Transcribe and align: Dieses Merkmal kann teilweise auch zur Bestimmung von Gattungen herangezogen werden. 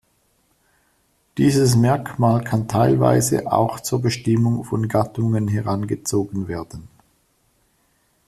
Dieses 1.37 1.75
Merkmal 1.75 2.43
kann 2.43 2.67
teilweise 2.67 3.51
auch 3.51 3.79
zur 3.81 4.01
Bestimmung 4.01 4.63
von 4.63 4.87
Gattungen 4.87 5.47
herangezogen 5.47 6.47
werden. 6.47 6.87